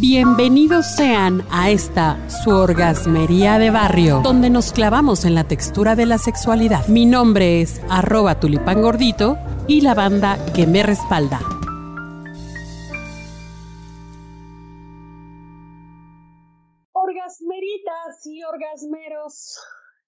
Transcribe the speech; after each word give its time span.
Bienvenidos 0.00 0.86
sean 0.96 1.46
a 1.50 1.70
esta 1.70 2.18
su 2.30 2.50
orgasmería 2.50 3.58
de 3.58 3.70
barrio, 3.70 4.22
donde 4.24 4.48
nos 4.48 4.72
clavamos 4.72 5.26
en 5.26 5.34
la 5.34 5.44
textura 5.44 5.94
de 5.94 6.06
la 6.06 6.16
sexualidad. 6.16 6.86
Mi 6.88 7.04
nombre 7.04 7.60
es 7.60 7.80
arroba 7.90 8.40
tulipán 8.40 8.80
gordito 8.80 9.36
y 9.68 9.82
la 9.82 9.92
banda 9.92 10.38
que 10.54 10.66
me 10.66 10.82
respalda. 10.82 11.40
Orgasmeritas 16.92 18.26
y 18.26 18.42
orgasmeros 18.44 19.60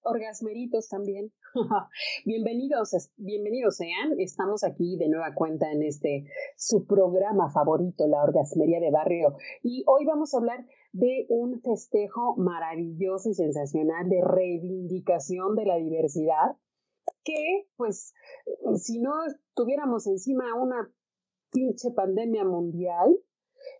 orgasmeritos 0.05 0.87
también. 0.87 1.31
bienvenidos, 2.25 3.11
bienvenidos 3.17 3.77
sean. 3.77 4.19
Estamos 4.19 4.63
aquí 4.63 4.97
de 4.97 5.09
nueva 5.09 5.33
cuenta 5.33 5.71
en 5.71 5.83
este 5.83 6.25
su 6.55 6.85
programa 6.85 7.49
favorito, 7.49 8.07
la 8.07 8.23
orgasmería 8.23 8.79
de 8.79 8.91
barrio. 8.91 9.35
Y 9.63 9.83
hoy 9.87 10.05
vamos 10.05 10.33
a 10.33 10.37
hablar 10.37 10.65
de 10.93 11.25
un 11.29 11.61
festejo 11.61 12.35
maravilloso 12.37 13.29
y 13.29 13.33
sensacional 13.33 14.07
de 14.07 14.21
reivindicación 14.23 15.55
de 15.55 15.65
la 15.65 15.77
diversidad 15.77 16.55
que, 17.23 17.67
pues, 17.75 18.13
si 18.77 18.99
no 18.99 19.11
tuviéramos 19.55 20.07
encima 20.07 20.55
una 20.55 20.89
pinche 21.51 21.91
pandemia 21.91 22.43
mundial, 22.43 23.17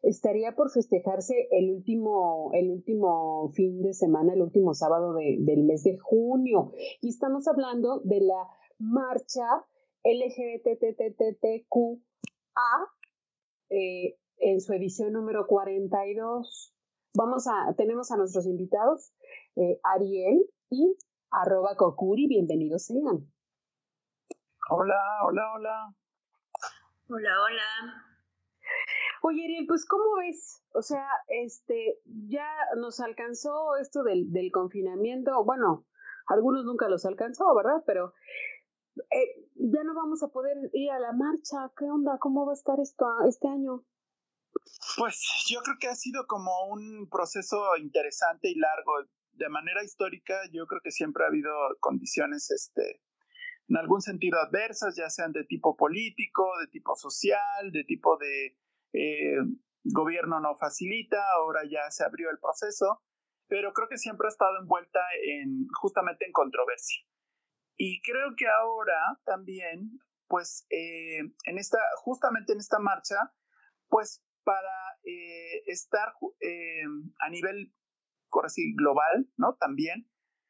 estaría 0.01 0.55
por 0.55 0.71
festejarse 0.71 1.47
el 1.51 1.71
último, 1.71 2.51
el 2.53 2.69
último 2.71 3.49
fin 3.53 3.81
de 3.81 3.93
semana, 3.93 4.33
el 4.33 4.41
último 4.41 4.73
sábado 4.73 5.13
del 5.13 5.63
mes 5.63 5.83
de 5.83 5.97
junio. 5.97 6.71
Y 7.01 7.09
estamos 7.09 7.47
hablando 7.47 7.99
de 8.03 8.21
la 8.21 8.47
marcha 8.79 9.45
LGBTTTQA 10.03 11.65
eh, 13.69 14.17
en 14.37 14.61
su 14.61 14.73
edición 14.73 15.13
número 15.13 15.47
42. 15.47 16.73
Vamos 17.15 17.47
a, 17.47 17.73
tenemos 17.75 18.11
a 18.11 18.17
nuestros 18.17 18.45
invitados, 18.45 19.13
eh, 19.55 19.79
Ariel 19.83 20.45
y 20.69 20.95
arroba 21.31 21.75
Kokuri, 21.75 22.27
bienvenidos 22.27 22.85
sean. 22.85 23.31
Hola, 24.69 24.95
hola, 25.23 25.53
hola. 25.53 25.95
Hola, 27.07 27.29
hola. 27.43 28.04
Oye, 29.27 29.43
Ariel, 29.43 29.65
pues 29.65 29.87
¿cómo 29.87 30.17
ves? 30.17 30.61
O 30.75 30.83
sea, 30.83 31.07
este, 31.29 31.99
ya 32.27 32.47
nos 32.77 32.99
alcanzó 32.99 33.75
esto 33.77 34.03
del, 34.03 34.31
del 34.31 34.51
confinamiento, 34.51 35.43
bueno, 35.43 35.87
algunos 36.27 36.63
nunca 36.63 36.87
los 36.89 37.07
alcanzó, 37.07 37.55
¿verdad? 37.55 37.81
Pero 37.87 38.13
eh, 38.95 39.49
ya 39.55 39.83
no 39.83 39.95
vamos 39.95 40.21
a 40.21 40.27
poder 40.27 40.55
ir 40.73 40.91
a 40.91 40.99
la 40.99 41.11
marcha. 41.11 41.71
¿Qué 41.75 41.85
onda? 41.85 42.19
¿Cómo 42.19 42.45
va 42.45 42.51
a 42.51 42.53
estar 42.53 42.79
esto 42.79 43.07
este 43.27 43.47
año? 43.47 43.83
Pues 44.95 45.19
yo 45.49 45.59
creo 45.61 45.77
que 45.79 45.87
ha 45.87 45.95
sido 45.95 46.27
como 46.27 46.67
un 46.67 47.09
proceso 47.09 47.75
interesante 47.77 48.49
y 48.49 48.55
largo. 48.59 48.93
De 49.31 49.49
manera 49.49 49.83
histórica, 49.83 50.35
yo 50.53 50.67
creo 50.67 50.81
que 50.83 50.91
siempre 50.91 51.23
ha 51.23 51.29
habido 51.29 51.51
condiciones, 51.79 52.51
este, 52.51 53.01
en 53.69 53.77
algún 53.77 54.01
sentido 54.01 54.37
adversas, 54.39 54.95
ya 54.95 55.09
sean 55.09 55.31
de 55.31 55.45
tipo 55.45 55.75
político, 55.75 56.47
de 56.59 56.67
tipo 56.67 56.95
social, 56.95 57.71
de 57.71 57.83
tipo 57.85 58.17
de 58.17 58.55
eh, 58.95 59.37
gobierno 59.83 60.39
no 60.39 60.55
facilita, 60.55 61.21
ahora 61.35 61.61
ya 61.69 61.91
se 61.91 62.03
abrió 62.03 62.29
el 62.29 62.39
proceso, 62.39 63.01
pero 63.47 63.73
creo 63.73 63.87
que 63.89 63.97
siempre 63.97 64.27
ha 64.27 64.29
estado 64.29 64.57
envuelta 64.59 64.99
en 65.23 65.67
justamente 65.79 66.25
en 66.25 66.31
controversia. 66.31 67.03
Y 67.77 68.01
creo 68.01 68.35
que 68.37 68.47
ahora 68.47 69.19
también, 69.25 69.99
pues, 70.27 70.65
eh, 70.69 71.19
en 71.19 71.57
esta, 71.57 71.77
justamente 71.97 72.53
en 72.53 72.59
esta 72.59 72.79
marcha, 72.79 73.17
pues, 73.89 74.23
para 74.43 74.97
eh, 75.03 75.63
estar 75.67 76.13
a 77.19 77.29
nivel, 77.29 77.73
así, 78.43 78.73
global, 78.75 79.29
¿no? 79.37 79.55
También 79.55 80.09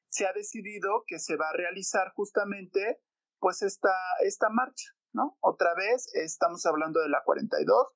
se 0.09 0.27
ha 0.27 0.33
decidido 0.33 1.03
que 1.07 1.19
se 1.19 1.35
va 1.35 1.49
a 1.49 1.57
realizar 1.57 2.13
justamente, 2.13 2.99
pues, 3.39 3.64
esta, 3.64 3.95
esta 4.23 4.49
marcha, 4.49 4.91
¿no? 5.14 5.37
Otra 5.41 5.73
vez, 5.75 6.14
estamos 6.14 6.65
hablando 6.65 7.02
de 7.02 7.09
la 7.09 7.23
42, 7.23 7.95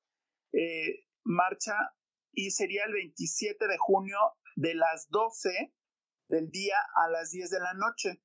eh, 0.52 1.04
marcha 1.24 1.74
y 2.32 2.50
sería 2.50 2.84
el 2.84 2.92
27 2.92 3.66
de 3.66 3.78
junio 3.78 4.18
de 4.56 4.74
las 4.74 5.08
12 5.10 5.74
del 6.28 6.50
día 6.50 6.76
a 7.04 7.10
las 7.10 7.30
10 7.30 7.50
de 7.50 7.60
la 7.60 7.74
noche. 7.74 8.22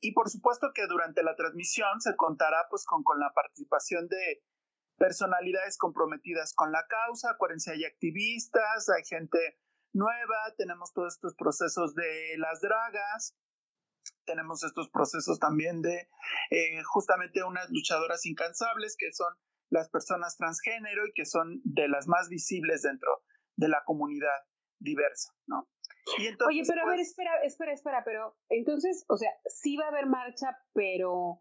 Y 0.00 0.12
por 0.12 0.28
supuesto 0.28 0.72
que 0.74 0.86
durante 0.86 1.22
la 1.22 1.34
transmisión 1.34 2.00
se 2.00 2.14
contará 2.16 2.66
pues 2.68 2.84
con, 2.84 3.02
con 3.02 3.18
la 3.18 3.32
participación 3.34 4.08
de 4.08 4.42
personalidades 4.98 5.78
comprometidas 5.78 6.54
con 6.54 6.72
la 6.72 6.86
causa. 6.86 7.30
Acuérdense, 7.30 7.72
hay 7.72 7.84
activistas, 7.84 8.88
hay 8.88 9.04
gente 9.04 9.58
nueva, 9.92 10.54
tenemos 10.58 10.92
todos 10.92 11.14
estos 11.14 11.34
procesos 11.34 11.94
de 11.94 12.36
las 12.36 12.60
dragas, 12.60 13.34
tenemos 14.26 14.62
estos 14.62 14.90
procesos 14.90 15.38
también 15.38 15.80
de 15.82 16.08
eh, 16.50 16.82
justamente 16.84 17.42
unas 17.42 17.70
luchadoras 17.70 18.26
incansables 18.26 18.96
que 18.98 19.12
son 19.12 19.34
las 19.70 19.90
personas 19.90 20.36
transgénero 20.36 21.06
y 21.06 21.12
que 21.14 21.24
son 21.24 21.60
de 21.64 21.88
las 21.88 22.06
más 22.06 22.28
visibles 22.28 22.82
dentro 22.82 23.10
de 23.56 23.68
la 23.68 23.82
comunidad 23.84 24.38
diversa, 24.78 25.32
¿no? 25.46 25.68
Oye, 26.18 26.62
pero 26.66 26.82
a 26.82 26.86
ver, 26.86 26.96
pues 26.96 27.08
espera, 27.08 27.32
espera, 27.42 27.72
espera, 27.72 28.02
pero 28.04 28.36
entonces, 28.48 29.04
o 29.08 29.16
sea, 29.16 29.30
sí 29.46 29.76
va 29.76 29.86
a 29.86 29.88
haber 29.88 30.06
marcha, 30.06 30.56
pero 30.72 31.40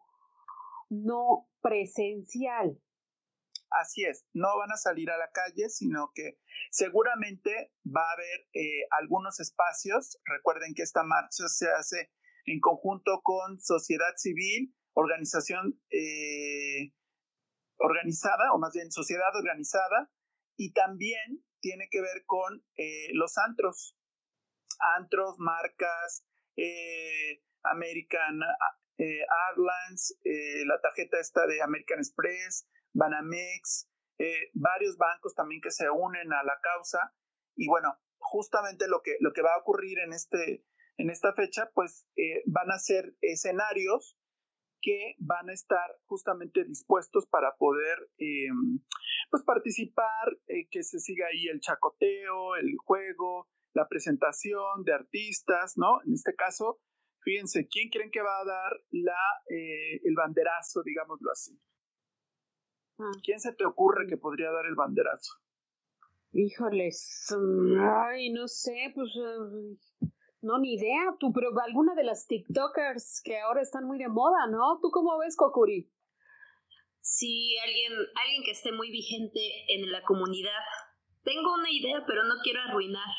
no 0.89 1.47
presencial. 1.61 2.79
Así 3.69 4.05
es, 4.05 4.25
no 4.33 4.57
van 4.57 4.71
a 4.71 4.77
salir 4.77 5.09
a 5.11 5.17
la 5.17 5.29
calle, 5.31 5.69
sino 5.69 6.11
que 6.15 6.39
seguramente 6.71 7.73
va 7.85 8.01
a 8.01 8.13
haber 8.13 8.47
eh, 8.53 8.87
algunos 9.01 9.39
espacios. 9.39 10.17
Recuerden 10.23 10.73
que 10.73 10.83
esta 10.83 11.03
marcha 11.03 11.47
se 11.47 11.69
hace 11.69 12.11
en 12.45 12.59
conjunto 12.59 13.21
con 13.23 13.59
sociedad 13.59 14.13
civil, 14.17 14.73
organización 14.93 15.79
eh, 15.89 16.93
organizada, 17.77 18.53
o 18.53 18.59
más 18.59 18.73
bien 18.73 18.91
sociedad 18.91 19.35
organizada, 19.35 20.09
y 20.57 20.73
también 20.73 21.43
tiene 21.59 21.87
que 21.89 22.01
ver 22.01 22.23
con 22.25 22.63
eh, 22.77 23.09
los 23.13 23.37
antros, 23.37 23.97
antros, 24.97 25.35
marcas, 25.39 26.25
eh, 26.55 27.41
American 27.63 28.39
eh, 28.97 29.25
Airlines, 29.49 30.19
la 30.67 30.79
tarjeta 30.79 31.19
esta 31.19 31.45
de 31.47 31.61
American 31.61 31.99
Express, 31.99 32.67
Banamex, 32.93 33.89
varios 34.53 34.95
bancos 34.97 35.33
también 35.35 35.59
que 35.61 35.71
se 35.71 35.89
unen 35.89 36.31
a 36.31 36.43
la 36.43 36.57
causa, 36.61 37.13
y 37.55 37.67
bueno, 37.67 37.97
justamente 38.17 38.87
lo 38.87 39.01
que, 39.01 39.17
lo 39.19 39.33
que 39.33 39.41
va 39.41 39.53
a 39.55 39.59
ocurrir 39.59 39.99
en, 39.99 40.13
este, 40.13 40.63
en 40.97 41.09
esta 41.09 41.33
fecha, 41.33 41.69
pues 41.73 42.07
van 42.45 42.71
a 42.71 42.79
ser 42.79 43.15
escenarios 43.21 44.17
que 44.85 45.15
van 45.17 45.49
a 45.49 45.53
estar 45.53 45.97
justamente 46.05 46.63
dispuestos 46.63 47.25
para 47.25 47.55
poder 47.57 47.97
eh, 48.19 48.49
pues 49.31 49.41
participar, 49.43 50.37
eh, 50.45 50.67
que 50.69 50.83
se 50.83 50.99
siga 50.99 51.25
ahí 51.25 51.47
el 51.47 51.59
chacoteo, 51.59 52.55
el 52.55 52.75
juego, 52.85 53.49
la 53.73 53.87
presentación 53.87 54.83
de 54.83 54.93
artistas, 54.93 55.73
¿no? 55.75 56.03
En 56.05 56.13
este 56.13 56.35
caso, 56.35 56.79
fíjense, 57.23 57.67
¿quién 57.67 57.89
creen 57.89 58.11
que 58.11 58.21
va 58.21 58.39
a 58.39 58.45
dar 58.45 58.73
la, 58.91 59.17
eh, 59.49 60.01
el 60.03 60.13
banderazo, 60.15 60.83
digámoslo 60.83 61.31
así? 61.31 61.59
Ah. 62.99 63.11
¿Quién 63.23 63.39
se 63.39 63.53
te 63.53 63.65
ocurre 63.65 64.05
que 64.07 64.17
podría 64.17 64.51
dar 64.51 64.67
el 64.67 64.75
banderazo? 64.75 65.33
Híjoles, 66.31 67.35
mm, 67.35 67.79
ay, 67.79 68.31
no 68.31 68.47
sé, 68.47 68.91
pues 68.93 69.09
no, 70.45 70.59
ni 70.59 70.75
idea, 70.75 71.15
tú, 71.19 71.33
pero 71.33 71.49
alguna 71.59 71.95
de 71.95 72.03
las 72.03 72.27
TikTokers 72.27 73.21
que 73.23 73.39
ahora 73.39 73.61
están 73.61 73.85
muy 73.85 73.97
de 73.97 74.07
moda, 74.07 74.47
¿no? 74.47 74.79
¿Tú 74.79 74.91
cómo 74.91 75.17
ves, 75.17 75.35
Kokuri? 75.35 75.89
Sí, 77.01 77.57
alguien, 77.65 77.93
alguien 78.15 78.43
que 78.43 78.51
esté 78.51 78.71
muy 78.71 78.91
vigente 78.91 79.39
en 79.69 79.91
la 79.91 80.03
comunidad. 80.03 80.61
Tengo 81.23 81.53
una 81.53 81.69
idea, 81.71 82.03
pero 82.05 82.23
no 82.23 82.35
quiero 82.43 82.61
arruinar. 82.61 83.09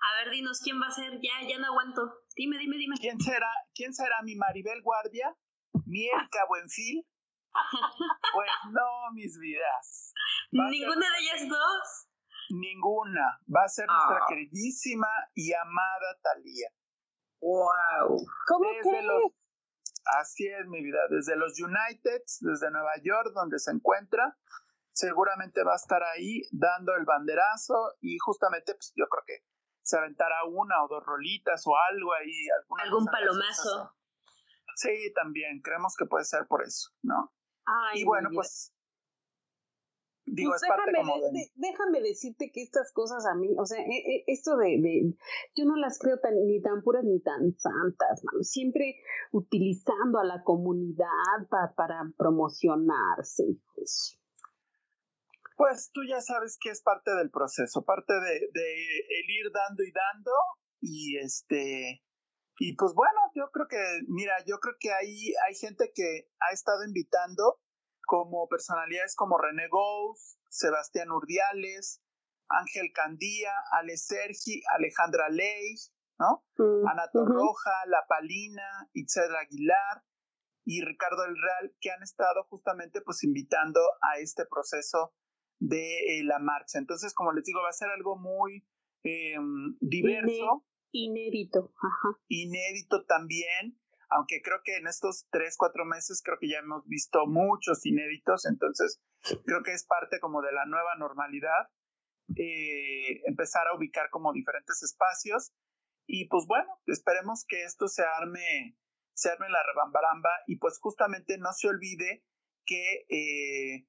A 0.00 0.24
ver, 0.24 0.32
dinos 0.32 0.60
quién 0.62 0.80
va 0.80 0.86
a 0.86 0.90
ser. 0.90 1.20
Ya, 1.20 1.46
ya 1.46 1.58
no 1.58 1.66
aguanto. 1.66 2.02
Dime, 2.34 2.58
dime, 2.58 2.76
dime. 2.76 2.96
¿Quién 2.98 3.20
será? 3.20 3.50
¿Quién 3.74 3.92
será 3.92 4.22
mi 4.22 4.36
Maribel 4.36 4.82
Guardia? 4.82 5.36
¿Mi 5.84 6.06
Erika 6.06 6.44
Buenfil? 6.48 7.06
pues 8.32 8.50
no, 8.70 9.12
mis 9.14 9.38
vidas. 9.38 10.14
¿Ninguna 10.50 11.06
de 11.10 11.18
ellas 11.20 11.48
dos? 11.48 12.05
Ninguna. 12.50 13.40
Va 13.54 13.64
a 13.64 13.68
ser 13.68 13.86
nuestra 13.86 14.18
ah. 14.22 14.26
queridísima 14.28 15.08
y 15.34 15.52
amada 15.52 16.18
Talía. 16.22 16.68
¡Wow! 17.40 18.26
¿Cómo 18.46 18.70
desde 18.70 19.02
los, 19.02 19.32
Así 20.20 20.46
es, 20.46 20.66
mi 20.66 20.82
vida. 20.82 21.00
Desde 21.10 21.36
los 21.36 21.60
Uniteds, 21.60 22.38
desde 22.40 22.70
Nueva 22.70 22.92
York, 23.02 23.32
donde 23.34 23.58
se 23.58 23.72
encuentra, 23.72 24.36
seguramente 24.92 25.64
va 25.64 25.72
a 25.72 25.76
estar 25.76 26.02
ahí 26.02 26.42
dando 26.52 26.94
el 26.94 27.04
banderazo 27.04 27.94
y 28.00 28.16
justamente, 28.18 28.74
pues 28.74 28.92
yo 28.96 29.06
creo 29.08 29.24
que 29.26 29.44
se 29.82 29.98
aventará 29.98 30.44
una 30.44 30.82
o 30.84 30.88
dos 30.88 31.04
rolitas 31.04 31.62
o 31.66 31.76
algo 31.76 32.12
ahí. 32.14 32.46
Algún 32.82 33.06
palomazo. 33.06 33.92
Sí, 34.76 35.12
también. 35.14 35.60
Creemos 35.62 35.94
que 35.96 36.06
puede 36.06 36.24
ser 36.24 36.46
por 36.46 36.62
eso, 36.62 36.90
¿no? 37.02 37.32
y 37.94 38.04
bueno, 38.04 38.28
pues 38.32 38.72
digo, 40.26 40.50
pues 40.50 40.62
es 40.62 40.68
parte 40.68 40.92
como 40.94 41.20
de... 41.30 41.50
déjame 41.54 42.00
decirte 42.00 42.50
que 42.52 42.62
estas 42.62 42.92
cosas 42.92 43.24
a 43.26 43.34
mí, 43.34 43.54
o 43.58 43.64
sea, 43.64 43.80
e, 43.80 43.96
e, 43.96 44.24
esto 44.26 44.56
de, 44.56 44.78
de, 44.80 45.14
yo 45.54 45.64
no 45.64 45.76
las 45.76 45.98
creo 45.98 46.18
tan, 46.18 46.34
ni 46.46 46.60
tan 46.60 46.82
puras 46.82 47.04
ni 47.04 47.20
tan 47.20 47.56
santas, 47.58 48.22
siempre 48.42 48.96
utilizando 49.32 50.18
a 50.18 50.24
la 50.24 50.42
comunidad 50.42 51.48
para 51.48 52.12
promocionarse. 52.16 53.44
Pues. 53.74 54.18
pues 55.56 55.90
tú 55.92 56.00
ya 56.08 56.20
sabes 56.20 56.58
que 56.60 56.70
es 56.70 56.82
parte 56.82 57.14
del 57.14 57.30
proceso, 57.30 57.84
parte 57.84 58.12
de, 58.12 58.50
de 58.52 58.74
el 59.08 59.30
ir 59.30 59.52
dando 59.52 59.82
y 59.82 59.92
dando 59.92 60.32
y 60.80 61.16
este 61.18 62.02
y 62.58 62.74
pues 62.74 62.94
bueno, 62.94 63.20
yo 63.34 63.50
creo 63.52 63.68
que, 63.68 63.76
mira, 64.08 64.32
yo 64.46 64.58
creo 64.58 64.74
que 64.80 64.90
ahí 64.90 65.34
hay 65.46 65.54
gente 65.54 65.92
que 65.94 66.30
ha 66.40 66.54
estado 66.54 66.84
invitando 66.84 67.60
como 68.06 68.48
personalidades 68.48 69.14
como 69.14 69.36
René 69.36 69.68
Gous, 69.68 70.38
Sebastián 70.48 71.10
Urdiales, 71.10 72.00
Ángel 72.48 72.92
Candía, 72.94 73.52
Ale 73.72 73.96
Sergi, 73.96 74.62
Alejandra 74.74 75.28
Ley, 75.28 75.74
¿no? 76.18 76.44
Mm, 76.56 76.88
Ana 76.88 77.10
Torroja, 77.12 77.72
La 77.86 78.06
Palina, 78.08 78.88
Itzel 78.94 79.34
Aguilar 79.36 80.04
y 80.64 80.82
Ricardo 80.84 81.24
El 81.24 81.36
Real, 81.36 81.74
que 81.80 81.90
han 81.90 82.02
estado 82.02 82.44
justamente 82.44 83.00
pues 83.02 83.22
invitando 83.24 83.80
a 84.00 84.18
este 84.18 84.46
proceso 84.46 85.14
de 85.58 86.18
eh, 86.18 86.24
la 86.24 86.38
marcha. 86.38 86.78
Entonces, 86.78 87.14
como 87.14 87.32
les 87.32 87.44
digo, 87.44 87.60
va 87.62 87.70
a 87.70 87.72
ser 87.72 87.88
algo 87.90 88.16
muy 88.16 88.66
em, 89.02 89.76
diverso. 89.80 90.64
Inédito, 90.92 91.72
ajá. 91.76 92.18
Inédito 92.28 93.04
también, 93.04 93.78
aunque 94.08 94.40
creo 94.42 94.60
que 94.64 94.76
en 94.76 94.86
estos 94.86 95.26
tres, 95.30 95.56
cuatro 95.56 95.84
meses 95.84 96.22
creo 96.24 96.38
que 96.38 96.48
ya 96.48 96.58
hemos 96.58 96.86
visto 96.86 97.26
muchos 97.26 97.84
inéditos, 97.86 98.46
entonces 98.46 99.00
creo 99.44 99.62
que 99.62 99.72
es 99.72 99.84
parte 99.84 100.20
como 100.20 100.42
de 100.42 100.52
la 100.52 100.66
nueva 100.66 100.94
normalidad, 100.96 101.70
eh, 102.36 103.22
empezar 103.26 103.66
a 103.68 103.76
ubicar 103.76 104.10
como 104.10 104.32
diferentes 104.32 104.82
espacios 104.82 105.52
y 106.06 106.28
pues 106.28 106.44
bueno, 106.46 106.68
esperemos 106.86 107.44
que 107.48 107.64
esto 107.64 107.88
se 107.88 108.04
arme, 108.04 108.76
se 109.14 109.30
arme 109.30 109.48
la 109.48 109.62
rebambaramba 109.62 110.30
y 110.46 110.58
pues 110.58 110.78
justamente 110.80 111.38
no 111.38 111.52
se 111.52 111.68
olvide 111.68 112.24
que 112.64 113.06
eh, 113.08 113.86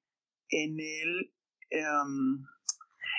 en 0.50 0.76
el... 0.80 1.34
Em, 1.70 2.44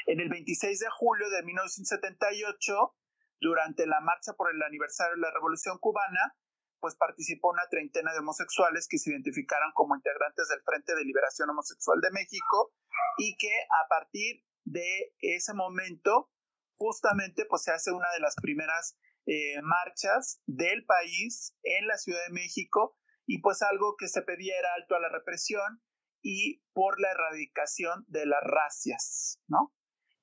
en 0.06 0.20
el 0.20 0.30
26 0.30 0.80
de 0.80 0.90
julio 0.90 1.30
de 1.30 1.44
1978 1.44 2.96
durante 3.40 3.86
la 3.86 4.02
marcha 4.02 4.34
por 4.34 4.54
el 4.54 4.62
aniversario 4.62 5.16
de 5.16 5.22
la 5.22 5.32
Revolución 5.32 5.78
Cubana, 5.80 6.36
pues 6.80 6.96
participó 6.96 7.50
una 7.50 7.68
treintena 7.70 8.14
de 8.14 8.20
homosexuales 8.20 8.88
que 8.90 8.98
se 8.98 9.12
identificaron 9.12 9.72
como 9.74 9.96
integrantes 9.96 10.48
del 10.48 10.62
Frente 10.64 10.96
de 10.96 11.06
Liberación 11.06 11.50
Homosexual 11.50 12.00
de 12.02 12.12
México 12.12 12.74
y 13.18 13.38
que 13.38 13.54
a 13.84 13.88
partir 13.88 14.44
de 14.66 15.14
ese 15.20 15.54
momento 15.54 16.32
justamente 16.78 17.46
pues 17.46 17.64
se 17.64 17.72
hace 17.72 17.92
una 17.92 18.10
de 18.14 18.22
las 18.22 18.36
primeras 18.42 18.98
eh, 19.26 19.62
marchas 19.62 20.42
del 20.46 20.86
país 20.86 21.56
en 21.64 21.88
la 21.88 21.98
Ciudad 21.98 22.20
de 22.28 22.34
México 22.34 22.98
y 23.26 23.42
pues 23.42 23.62
algo 23.62 23.96
que 23.98 24.08
se 24.08 24.22
pedía 24.22 24.58
era 24.58 24.74
alto 24.74 24.96
a 24.96 25.00
la 25.00 25.10
represión 25.10 25.84
y 26.22 26.64
por 26.74 27.00
la 27.00 27.12
erradicación 27.12 28.06
de 28.08 28.26
las 28.26 28.42
racias, 28.44 29.40
¿no? 29.48 29.74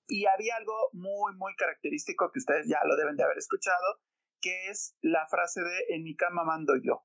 Y 0.09 0.27
había 0.27 0.57
algo 0.57 0.75
muy, 0.93 1.35
muy 1.37 1.55
característico 1.57 2.31
que 2.33 2.39
ustedes 2.39 2.67
ya 2.69 2.79
lo 2.85 2.97
deben 2.97 3.17
de 3.17 3.25
haber 3.25 3.39
escuchado, 3.39 4.01
que 4.41 4.69
es 4.71 4.97
la 5.01 5.27
frase 5.29 5.61
de 5.63 5.95
en 5.95 6.03
mi 6.03 6.17
cama 6.17 6.45
mando 6.45 6.75
yo. 6.77 7.05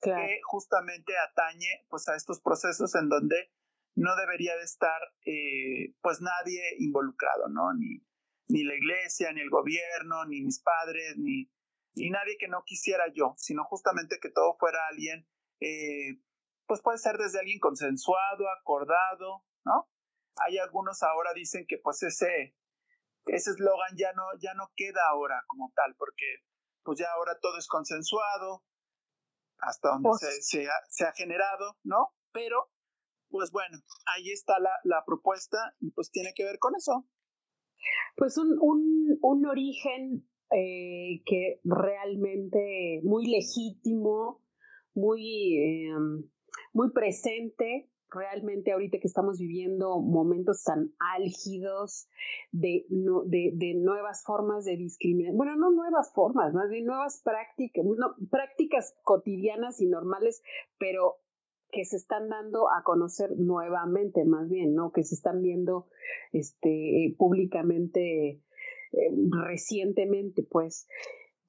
Que 0.00 0.40
justamente 0.42 1.14
atañe 1.16 1.86
pues 1.88 2.08
a 2.08 2.14
estos 2.14 2.40
procesos 2.42 2.94
en 2.94 3.08
donde 3.08 3.50
no 3.94 4.14
debería 4.16 4.54
de 4.56 4.64
estar 4.64 5.00
eh, 5.24 5.94
pues 6.02 6.20
nadie 6.20 6.60
involucrado, 6.78 7.48
¿no? 7.48 7.72
Ni, 7.74 8.04
ni 8.48 8.64
la 8.64 8.74
iglesia, 8.74 9.32
ni 9.32 9.40
el 9.40 9.50
gobierno, 9.50 10.26
ni 10.26 10.42
mis 10.42 10.60
padres, 10.60 11.16
ni, 11.16 11.50
ni 11.94 12.10
nadie 12.10 12.36
que 12.38 12.48
no 12.48 12.64
quisiera 12.64 13.04
yo, 13.14 13.34
sino 13.38 13.64
justamente 13.64 14.18
que 14.20 14.30
todo 14.30 14.56
fuera 14.58 14.78
alguien, 14.90 15.26
eh, 15.60 16.20
pues 16.66 16.80
puede 16.82 16.98
ser 16.98 17.16
desde 17.16 17.38
alguien 17.38 17.60
consensuado, 17.60 18.50
acordado, 18.50 19.44
¿no? 19.64 19.88
Hay 20.36 20.58
algunos 20.58 21.02
ahora 21.02 21.32
dicen 21.32 21.64
que 21.66 21.78
pues 21.78 22.02
ese 22.02 22.56
ese 23.26 23.50
eslogan 23.50 23.96
ya 23.96 24.12
no 24.12 24.22
ya 24.40 24.54
no 24.54 24.70
queda 24.76 25.00
ahora 25.10 25.42
como 25.46 25.72
tal 25.74 25.94
porque 25.96 26.24
pues 26.82 26.98
ya 26.98 27.06
ahora 27.12 27.38
todo 27.40 27.58
es 27.58 27.66
consensuado 27.66 28.62
hasta 29.58 29.90
donde 29.90 30.08
pues 30.10 30.20
se, 30.20 30.66
se, 30.88 31.04
ha, 31.04 31.12
generado, 31.12 31.78
¿no? 31.82 32.12
Pero 32.32 32.70
pues 33.30 33.50
bueno, 33.50 33.78
ahí 34.14 34.30
está 34.30 34.58
la, 34.58 34.70
la 34.84 35.04
propuesta 35.04 35.74
y 35.80 35.90
pues 35.92 36.10
tiene 36.10 36.32
que 36.34 36.44
ver 36.44 36.58
con 36.58 36.74
eso. 36.76 37.06
Pues 38.16 38.36
un, 38.38 38.56
un, 38.60 39.18
un 39.22 39.46
origen 39.46 40.28
eh, 40.50 41.22
que 41.24 41.60
realmente 41.64 43.00
muy 43.02 43.26
legítimo, 43.26 44.42
muy, 44.94 45.56
eh, 45.56 45.94
muy 46.72 46.92
presente 46.92 47.90
realmente 48.14 48.72
ahorita 48.72 48.98
que 48.98 49.06
estamos 49.06 49.38
viviendo 49.38 50.00
momentos 50.00 50.62
tan 50.62 50.92
álgidos 51.16 52.08
de, 52.52 52.86
de, 52.88 53.74
nuevas 53.74 54.22
formas 54.24 54.64
de 54.64 54.76
discriminación, 54.76 55.36
bueno, 55.36 55.56
no 55.56 55.70
nuevas 55.70 56.12
formas, 56.14 56.54
más 56.54 56.70
bien 56.70 56.86
nuevas 56.86 57.20
prácticas, 57.22 57.84
prácticas 58.30 58.94
cotidianas 59.02 59.80
y 59.80 59.86
normales, 59.86 60.42
pero 60.78 61.16
que 61.70 61.84
se 61.84 61.96
están 61.96 62.28
dando 62.28 62.70
a 62.70 62.84
conocer 62.84 63.32
nuevamente, 63.36 64.24
más 64.24 64.48
bien, 64.48 64.74
¿no? 64.74 64.92
Que 64.92 65.02
se 65.02 65.16
están 65.16 65.42
viendo 65.42 65.88
este, 66.32 67.14
públicamente 67.18 68.40
eh, 68.92 69.10
recientemente, 69.44 70.44
pues. 70.44 70.86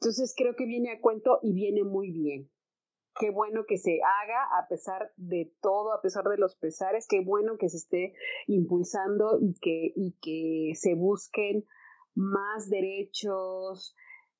Entonces 0.01 0.33
creo 0.35 0.55
que 0.55 0.65
viene 0.65 0.91
a 0.91 0.99
cuento 0.99 1.39
y 1.43 1.53
viene 1.53 1.83
muy 1.83 2.11
bien 2.11 2.49
qué 3.19 3.29
bueno 3.31 3.65
que 3.67 3.77
se 3.77 3.99
haga 4.03 4.59
a 4.59 4.67
pesar 4.67 5.11
de 5.15 5.53
todo, 5.61 5.93
a 5.93 6.01
pesar 6.01 6.25
de 6.25 6.37
los 6.37 6.55
pesares, 6.55 7.07
qué 7.07 7.21
bueno 7.21 7.57
que 7.57 7.69
se 7.69 7.77
esté 7.77 8.13
impulsando 8.47 9.37
y 9.39 9.53
que, 9.59 9.93
y 9.95 10.17
que 10.21 10.75
se 10.75 10.95
busquen 10.95 11.65
más 12.13 12.69
derechos, 12.69 13.95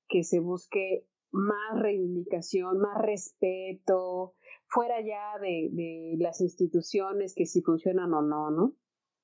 que 0.07 0.23
se 0.23 0.39
busque 0.39 1.07
más 1.31 1.79
reivindicación, 1.79 2.79
más 2.79 3.01
respeto, 3.01 4.35
fuera 4.67 5.01
ya 5.01 5.39
de, 5.39 5.69
de 5.71 6.15
las 6.19 6.41
instituciones 6.41 7.33
que 7.35 7.45
si 7.45 7.61
funcionan 7.61 8.13
o 8.13 8.21
no, 8.21 8.51
¿no? 8.51 8.73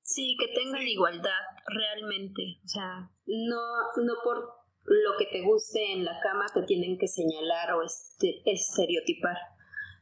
Sí, 0.04 0.36
que 0.40 0.54
tengan 0.54 0.86
igualdad 0.86 1.42
realmente, 1.68 2.60
o 2.66 2.68
sea, 2.68 3.12
no, 3.26 3.62
no 4.04 4.14
por 4.24 4.62
lo 4.84 5.18
que 5.18 5.26
te 5.28 5.42
guste 5.44 5.94
en 5.94 6.04
la 6.04 6.20
cama 6.22 6.46
te 6.54 6.64
tienen 6.64 6.98
que 6.98 7.08
señalar 7.08 7.74
o 7.74 7.84
este, 7.84 8.42
estereotipar 8.46 9.38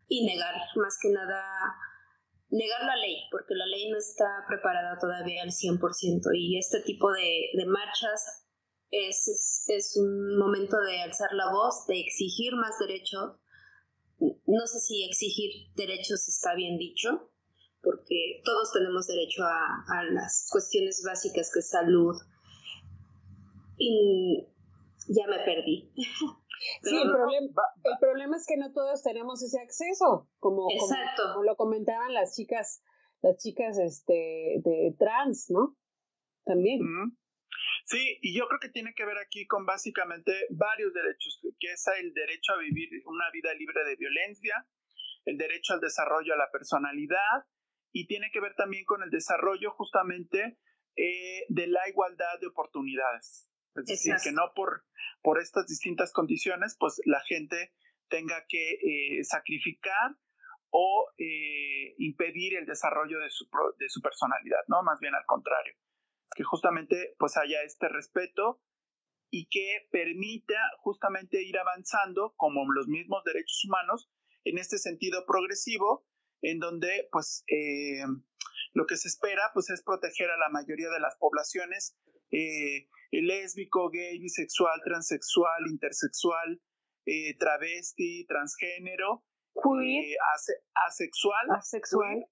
y 0.09 0.25
negar, 0.25 0.55
más 0.75 0.97
que 1.01 1.09
nada, 1.09 1.41
negar 2.49 2.83
la 2.83 2.97
ley, 2.97 3.15
porque 3.31 3.55
la 3.55 3.65
ley 3.67 3.89
no 3.89 3.97
está 3.97 4.25
preparada 4.47 4.97
todavía 4.99 5.43
al 5.43 5.51
100% 5.51 6.21
y 6.35 6.57
este 6.57 6.81
tipo 6.81 7.11
de, 7.11 7.49
de 7.53 7.65
marchas 7.65 8.45
es, 8.91 9.65
es, 9.67 9.95
un 9.97 10.37
momento 10.37 10.75
de 10.81 11.01
alzar 11.03 11.31
la 11.33 11.51
voz, 11.51 11.85
de 11.87 11.99
exigir 11.99 12.55
más 12.55 12.79
derechos. 12.79 13.37
No 14.19 14.65
sé 14.65 14.79
si 14.79 15.05
exigir 15.05 15.71
derechos 15.75 16.27
está 16.27 16.55
bien 16.55 16.77
dicho, 16.77 17.31
porque 17.81 18.41
todos 18.43 18.73
tenemos 18.73 19.07
derecho 19.07 19.43
a, 19.43 19.85
a 19.87 20.03
las 20.05 20.49
cuestiones 20.51 21.03
básicas 21.05 21.51
que 21.53 21.59
es 21.59 21.69
salud, 21.69 22.15
y 23.79 24.45
ya 25.07 25.25
me 25.27 25.39
perdí. 25.39 25.91
sí, 26.81 26.95
el, 26.95 27.11
problema, 27.11 27.63
el 27.83 27.97
problema 27.99 28.37
es 28.37 28.45
que 28.47 28.57
no 28.57 28.71
todos 28.71 29.03
tenemos 29.03 29.43
ese 29.43 29.59
acceso, 29.61 30.29
como, 30.39 30.67
como, 30.67 31.43
lo 31.43 31.55
comentaban 31.55 32.13
las 32.13 32.35
chicas, 32.35 32.81
las 33.21 33.37
chicas 33.37 33.77
este, 33.79 34.61
de 34.63 34.95
trans, 34.97 35.49
¿no? 35.49 35.75
También. 36.45 36.79
Sí, 37.85 38.19
y 38.21 38.37
yo 38.37 38.47
creo 38.47 38.59
que 38.59 38.69
tiene 38.69 38.93
que 38.95 39.05
ver 39.05 39.17
aquí 39.17 39.47
con 39.47 39.65
básicamente 39.65 40.31
varios 40.51 40.93
derechos, 40.93 41.39
que 41.59 41.71
es 41.73 41.85
el 41.99 42.13
derecho 42.13 42.53
a 42.53 42.57
vivir 42.57 42.89
una 43.05 43.29
vida 43.31 43.53
libre 43.53 43.83
de 43.83 43.95
violencia, 43.95 44.65
el 45.25 45.37
derecho 45.37 45.73
al 45.73 45.79
desarrollo 45.79 46.33
a 46.33 46.37
la 46.37 46.51
personalidad, 46.51 47.45
y 47.91 48.07
tiene 48.07 48.29
que 48.31 48.41
ver 48.41 48.55
también 48.55 48.85
con 48.85 49.01
el 49.03 49.09
desarrollo 49.09 49.71
justamente 49.71 50.59
eh, 50.95 51.45
de 51.49 51.67
la 51.67 51.87
igualdad 51.89 52.39
de 52.39 52.47
oportunidades. 52.47 53.49
Es 53.79 53.85
decir, 53.85 54.15
que 54.23 54.31
no 54.31 54.53
por, 54.55 54.85
por 55.21 55.39
estas 55.39 55.67
distintas 55.67 56.11
condiciones, 56.11 56.75
pues 56.79 57.01
la 57.05 57.21
gente 57.21 57.73
tenga 58.09 58.45
que 58.47 58.73
eh, 58.73 59.23
sacrificar 59.23 60.15
o 60.71 61.07
eh, 61.17 61.95
impedir 61.97 62.57
el 62.57 62.65
desarrollo 62.65 63.19
de 63.19 63.29
su, 63.29 63.47
de 63.77 63.89
su 63.89 64.01
personalidad, 64.01 64.61
¿no? 64.67 64.83
Más 64.83 64.99
bien 64.99 65.15
al 65.15 65.25
contrario, 65.25 65.73
que 66.35 66.43
justamente 66.43 67.15
pues 67.17 67.37
haya 67.37 67.63
este 67.63 67.87
respeto 67.89 68.61
y 69.31 69.47
que 69.49 69.87
permita 69.91 70.59
justamente 70.79 71.41
ir 71.43 71.57
avanzando 71.57 72.33
como 72.35 72.71
los 72.71 72.87
mismos 72.87 73.23
derechos 73.23 73.63
humanos 73.65 74.09
en 74.43 74.57
este 74.57 74.77
sentido 74.77 75.25
progresivo, 75.25 76.05
en 76.41 76.59
donde 76.59 77.07
pues 77.11 77.43
eh, 77.47 78.03
lo 78.73 78.85
que 78.85 78.97
se 78.97 79.07
espera 79.07 79.51
pues 79.53 79.69
es 79.69 79.83
proteger 79.83 80.29
a 80.29 80.37
la 80.37 80.49
mayoría 80.49 80.89
de 80.89 80.99
las 80.99 81.15
poblaciones, 81.17 81.97
eh, 82.31 82.87
lésbico, 83.11 83.89
gay, 83.89 84.19
bisexual, 84.19 84.79
transexual, 84.83 85.67
intersexual, 85.69 86.61
eh, 87.05 87.37
travesti, 87.37 88.25
transgénero, 88.27 89.23
eh, 89.83 90.15
asexual, 90.87 91.51
asexual. 91.57 92.25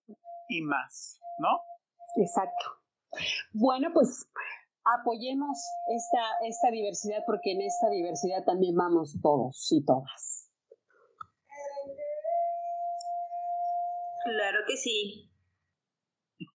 y 0.50 0.62
más, 0.62 1.20
¿no? 1.40 1.62
Exacto. 2.16 2.78
Bueno, 3.54 3.92
pues 3.94 4.30
apoyemos 5.00 5.58
esta, 5.96 6.22
esta 6.48 6.72
diversidad 6.72 7.24
porque 7.26 7.52
en 7.52 7.62
esta 7.62 7.90
diversidad 7.90 8.44
también 8.46 8.76
vamos 8.76 9.18
todos 9.22 9.68
y 9.72 9.84
todas. 9.84 10.52
Claro 14.24 14.60
que 14.68 14.78
sí. 14.78 15.32